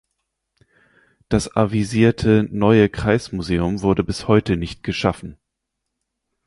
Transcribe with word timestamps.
Das 1.29 1.55
avisierte 1.55 2.47
neue 2.49 2.89
Kreismuseum 2.89 3.83
wurde 3.83 4.03
bis 4.03 4.27
heute 4.27 4.57
nicht 4.57 4.81
geschaffen. 4.81 5.37